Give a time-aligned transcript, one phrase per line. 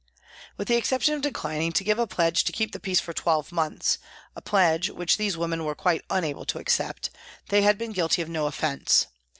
[0.57, 3.51] With the exception of declining to give a pledge to keep the peace for twelve
[3.51, 3.99] months,
[4.35, 7.11] a pledge which these women were quite unable to accept,
[7.49, 9.05] they had been guilty of no offence.